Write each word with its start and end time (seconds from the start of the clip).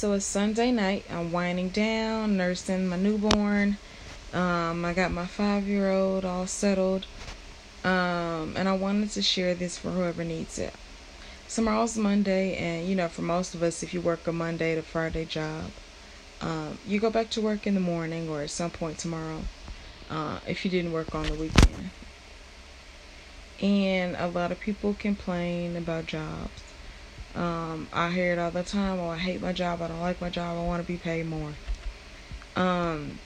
so 0.00 0.14
it's 0.14 0.24
Sunday 0.24 0.72
night. 0.72 1.04
I'm 1.10 1.30
winding 1.30 1.68
down, 1.68 2.38
nursing 2.38 2.88
my 2.88 2.96
newborn. 2.96 3.76
Um, 4.32 4.82
I 4.82 4.94
got 4.94 5.12
my 5.12 5.26
five 5.26 5.64
year 5.64 5.90
old 5.90 6.24
all 6.24 6.46
settled. 6.46 7.04
Um, 7.84 8.54
and 8.56 8.66
I 8.66 8.72
wanted 8.72 9.10
to 9.10 9.20
share 9.20 9.54
this 9.54 9.76
for 9.76 9.90
whoever 9.90 10.24
needs 10.24 10.58
it. 10.58 10.72
Tomorrow's 11.50 11.98
Monday, 11.98 12.56
and 12.56 12.88
you 12.88 12.96
know, 12.96 13.08
for 13.08 13.20
most 13.20 13.54
of 13.54 13.62
us, 13.62 13.82
if 13.82 13.92
you 13.92 14.00
work 14.00 14.26
a 14.26 14.32
Monday 14.32 14.74
to 14.74 14.80
Friday 14.80 15.26
job, 15.26 15.64
um, 16.40 16.78
you 16.88 16.98
go 16.98 17.10
back 17.10 17.28
to 17.32 17.42
work 17.42 17.66
in 17.66 17.74
the 17.74 17.80
morning 17.80 18.26
or 18.30 18.40
at 18.40 18.48
some 18.48 18.70
point 18.70 18.96
tomorrow 18.96 19.42
uh, 20.08 20.38
if 20.48 20.64
you 20.64 20.70
didn't 20.70 20.94
work 20.94 21.14
on 21.14 21.26
the 21.26 21.34
weekend. 21.34 21.90
And 23.60 24.16
a 24.16 24.28
lot 24.28 24.50
of 24.50 24.60
people 24.60 24.96
complain 24.98 25.76
about 25.76 26.06
jobs. 26.06 26.62
Um, 27.34 27.88
I 27.92 28.10
hear 28.10 28.32
it 28.32 28.38
all 28.38 28.50
the 28.50 28.62
time. 28.62 28.98
Oh, 28.98 29.08
I 29.08 29.16
hate 29.16 29.40
my 29.40 29.52
job. 29.52 29.82
I 29.82 29.88
don't 29.88 30.00
like 30.00 30.20
my 30.20 30.30
job. 30.30 30.58
I 30.58 30.64
want 30.64 30.82
to 30.82 30.86
be 30.86 30.98
paid 30.98 31.26
more. 31.26 31.52
Um, 32.56 33.20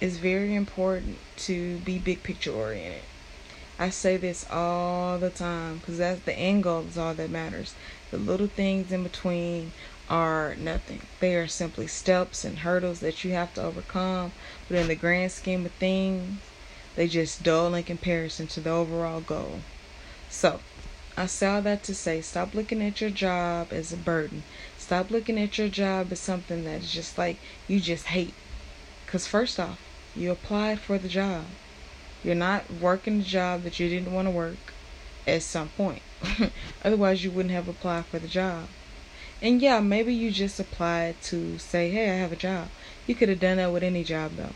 it's 0.00 0.16
very 0.16 0.54
important 0.54 1.18
to 1.38 1.78
be 1.78 1.98
big 1.98 2.22
picture 2.22 2.52
oriented. 2.52 3.02
I 3.78 3.90
say 3.90 4.16
this 4.16 4.46
all 4.50 5.18
the 5.18 5.30
time 5.30 5.78
because 5.78 5.98
that's 5.98 6.20
the 6.20 6.34
end 6.34 6.62
goal 6.62 6.84
is 6.88 6.98
all 6.98 7.14
that 7.14 7.30
matters. 7.30 7.74
The 8.10 8.18
little 8.18 8.46
things 8.46 8.92
in 8.92 9.02
between 9.02 9.72
are 10.08 10.54
nothing. 10.56 11.00
They 11.20 11.34
are 11.34 11.48
simply 11.48 11.86
steps 11.86 12.44
and 12.44 12.58
hurdles 12.58 13.00
that 13.00 13.24
you 13.24 13.32
have 13.32 13.54
to 13.54 13.62
overcome. 13.62 14.32
But 14.68 14.78
in 14.78 14.88
the 14.88 14.94
grand 14.94 15.32
scheme 15.32 15.66
of 15.66 15.72
things, 15.72 16.38
they 16.94 17.08
just 17.08 17.42
dull 17.42 17.74
in 17.74 17.82
comparison 17.84 18.46
to 18.48 18.60
the 18.60 18.70
overall 18.70 19.20
goal. 19.20 19.60
So, 20.28 20.60
I 21.16 21.26
say 21.26 21.46
all 21.46 21.62
that 21.62 21.84
to 21.84 21.94
say 21.94 22.20
stop 22.22 22.54
looking 22.54 22.82
at 22.82 23.00
your 23.00 23.10
job 23.10 23.68
as 23.70 23.92
a 23.92 23.96
burden. 23.96 24.42
Stop 24.76 25.12
looking 25.12 25.38
at 25.38 25.56
your 25.56 25.68
job 25.68 26.10
as 26.10 26.18
something 26.18 26.64
that's 26.64 26.90
just 26.90 27.16
like 27.16 27.36
you 27.68 27.78
just 27.78 28.06
hate. 28.06 28.34
Because, 29.06 29.24
first 29.24 29.60
off, 29.60 29.80
you 30.16 30.32
applied 30.32 30.80
for 30.80 30.98
the 30.98 31.08
job. 31.08 31.44
You're 32.24 32.34
not 32.34 32.68
working 32.68 33.18
the 33.18 33.24
job 33.24 33.62
that 33.62 33.78
you 33.78 33.88
didn't 33.88 34.12
want 34.12 34.26
to 34.26 34.32
work 34.32 34.56
at 35.24 35.42
some 35.42 35.68
point. 35.68 36.02
Otherwise, 36.84 37.22
you 37.22 37.30
wouldn't 37.30 37.54
have 37.54 37.68
applied 37.68 38.06
for 38.06 38.18
the 38.18 38.26
job. 38.26 38.66
And 39.40 39.62
yeah, 39.62 39.78
maybe 39.78 40.12
you 40.12 40.32
just 40.32 40.58
applied 40.58 41.22
to 41.24 41.58
say, 41.58 41.90
hey, 41.90 42.10
I 42.10 42.16
have 42.16 42.32
a 42.32 42.36
job. 42.36 42.68
You 43.06 43.14
could 43.14 43.28
have 43.28 43.40
done 43.40 43.58
that 43.58 43.72
with 43.72 43.84
any 43.84 44.02
job, 44.02 44.32
though. 44.36 44.54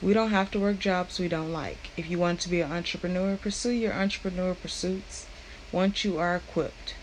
We 0.00 0.12
don't 0.12 0.30
have 0.30 0.50
to 0.52 0.58
work 0.58 0.80
jobs 0.80 1.20
we 1.20 1.28
don't 1.28 1.52
like. 1.52 1.90
If 1.96 2.10
you 2.10 2.18
want 2.18 2.40
to 2.40 2.48
be 2.48 2.62
an 2.62 2.72
entrepreneur, 2.72 3.36
pursue 3.36 3.70
your 3.70 3.92
entrepreneur 3.92 4.54
pursuits 4.54 5.26
once 5.72 6.04
you 6.04 6.18
are 6.18 6.36
equipped. 6.36 6.94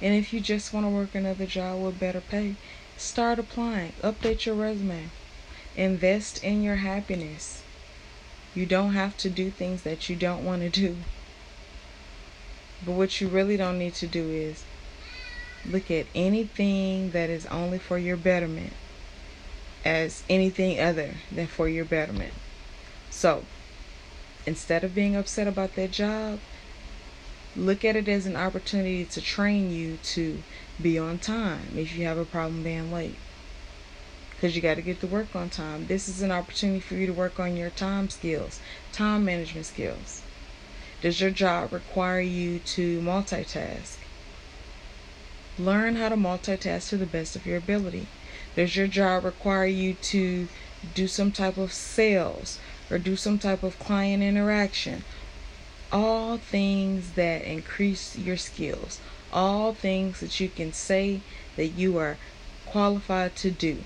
And 0.00 0.14
if 0.14 0.32
you 0.32 0.40
just 0.40 0.72
want 0.72 0.86
to 0.86 0.90
work 0.90 1.14
another 1.14 1.46
job 1.46 1.82
with 1.82 2.00
better 2.00 2.20
pay, 2.20 2.54
start 2.96 3.38
applying. 3.38 3.92
Update 4.02 4.46
your 4.46 4.54
resume. 4.54 5.10
Invest 5.76 6.42
in 6.42 6.62
your 6.62 6.76
happiness. 6.76 7.62
You 8.54 8.66
don't 8.66 8.92
have 8.92 9.16
to 9.18 9.30
do 9.30 9.50
things 9.50 9.82
that 9.82 10.08
you 10.08 10.16
don't 10.16 10.44
want 10.44 10.62
to 10.62 10.68
do. 10.68 10.96
But 12.84 12.92
what 12.92 13.20
you 13.20 13.28
really 13.28 13.56
don't 13.56 13.78
need 13.78 13.94
to 13.94 14.06
do 14.06 14.28
is 14.28 14.64
look 15.64 15.90
at 15.90 16.06
anything 16.14 17.12
that 17.12 17.30
is 17.30 17.46
only 17.46 17.78
for 17.78 17.96
your 17.96 18.16
betterment 18.16 18.72
as 19.84 20.22
anything 20.28 20.80
other 20.80 21.14
than 21.30 21.46
for 21.46 21.68
your 21.68 21.84
betterment. 21.84 22.34
So, 23.10 23.44
instead 24.46 24.84
of 24.84 24.94
being 24.94 25.16
upset 25.16 25.46
about 25.46 25.74
that 25.76 25.92
job, 25.92 26.40
look 27.56 27.84
at 27.84 27.96
it 27.96 28.08
as 28.08 28.26
an 28.26 28.36
opportunity 28.36 29.04
to 29.04 29.20
train 29.20 29.70
you 29.70 29.98
to 30.02 30.42
be 30.80 30.98
on 30.98 31.18
time 31.18 31.68
if 31.76 31.96
you 31.96 32.06
have 32.06 32.18
a 32.18 32.24
problem 32.24 32.62
being 32.62 32.92
late. 32.92 33.16
Because 34.30 34.56
you 34.56 34.62
got 34.62 34.74
to 34.74 34.82
get 34.82 35.00
to 35.00 35.06
work 35.06 35.36
on 35.36 35.50
time. 35.50 35.86
This 35.86 36.08
is 36.08 36.22
an 36.22 36.32
opportunity 36.32 36.80
for 36.80 36.94
you 36.94 37.06
to 37.06 37.12
work 37.12 37.38
on 37.38 37.56
your 37.56 37.70
time 37.70 38.08
skills, 38.10 38.60
time 38.92 39.24
management 39.24 39.66
skills. 39.66 40.22
Does 41.00 41.20
your 41.20 41.30
job 41.30 41.72
require 41.72 42.20
you 42.20 42.58
to 42.60 43.00
multitask? 43.00 43.98
Learn 45.58 45.96
how 45.96 46.08
to 46.08 46.16
multitask 46.16 46.88
to 46.88 46.96
the 46.96 47.06
best 47.06 47.36
of 47.36 47.46
your 47.46 47.58
ability. 47.58 48.06
Does 48.56 48.74
your 48.74 48.86
job 48.86 49.24
require 49.24 49.66
you 49.66 49.94
to 49.94 50.48
do 50.94 51.06
some 51.06 51.30
type 51.30 51.56
of 51.56 51.72
sales 51.72 52.58
or 52.90 52.98
do 52.98 53.14
some 53.16 53.38
type 53.38 53.62
of 53.62 53.78
client 53.78 54.22
interaction 54.22 55.04
all 55.92 56.38
things 56.38 57.12
that 57.12 57.42
increase 57.42 58.16
your 58.16 58.38
skills, 58.38 58.98
all 59.32 59.74
things 59.74 60.20
that 60.20 60.40
you 60.40 60.48
can 60.48 60.72
say 60.72 61.20
that 61.56 61.68
you 61.68 61.98
are 61.98 62.16
qualified 62.66 63.36
to 63.36 63.50
do 63.50 63.84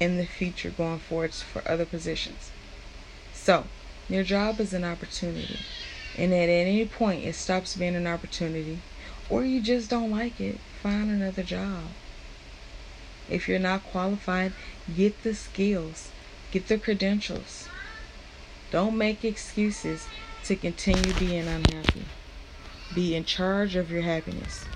in 0.00 0.16
the 0.16 0.24
future 0.24 0.70
going 0.70 0.98
forward 0.98 1.34
for 1.34 1.62
other 1.70 1.84
positions. 1.84 2.50
So, 3.34 3.64
your 4.08 4.24
job 4.24 4.58
is 4.60 4.72
an 4.72 4.84
opportunity, 4.84 5.58
and 6.16 6.32
at 6.32 6.48
any 6.48 6.86
point 6.86 7.24
it 7.24 7.34
stops 7.34 7.76
being 7.76 7.94
an 7.94 8.06
opportunity, 8.06 8.78
or 9.28 9.44
you 9.44 9.60
just 9.60 9.90
don't 9.90 10.10
like 10.10 10.40
it, 10.40 10.58
find 10.82 11.10
another 11.10 11.42
job. 11.42 11.84
If 13.28 13.48
you're 13.48 13.58
not 13.58 13.84
qualified, 13.84 14.52
get 14.94 15.22
the 15.22 15.34
skills, 15.34 16.10
get 16.52 16.68
the 16.68 16.78
credentials. 16.78 17.68
Don't 18.70 18.96
make 18.96 19.24
excuses 19.24 20.06
to 20.46 20.56
continue 20.56 21.14
being 21.14 21.48
unhappy. 21.48 22.14
Be 22.92 23.14
in 23.14 23.24
charge 23.24 23.76
of 23.76 23.90
your 23.90 24.02
happiness. 24.02 24.70